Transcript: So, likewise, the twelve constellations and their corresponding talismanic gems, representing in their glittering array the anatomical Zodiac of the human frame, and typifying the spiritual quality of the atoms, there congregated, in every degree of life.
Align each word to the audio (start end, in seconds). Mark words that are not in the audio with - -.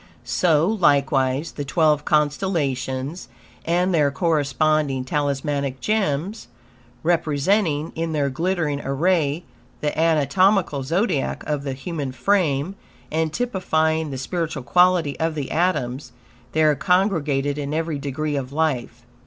So, 0.25 0.65
likewise, 0.67 1.51
the 1.51 1.63
twelve 1.63 2.05
constellations 2.05 3.27
and 3.65 3.93
their 3.93 4.09
corresponding 4.09 5.05
talismanic 5.05 5.79
gems, 5.79 6.47
representing 7.03 7.91
in 7.93 8.11
their 8.11 8.31
glittering 8.31 8.81
array 8.81 9.43
the 9.79 9.95
anatomical 9.95 10.81
Zodiac 10.81 11.43
of 11.45 11.61
the 11.61 11.73
human 11.73 12.11
frame, 12.13 12.73
and 13.11 13.31
typifying 13.31 14.09
the 14.09 14.17
spiritual 14.17 14.63
quality 14.63 15.19
of 15.19 15.35
the 15.35 15.51
atoms, 15.51 16.13
there 16.53 16.73
congregated, 16.73 17.59
in 17.59 17.71
every 17.71 17.99
degree 17.99 18.35
of 18.35 18.51
life. 18.51 19.05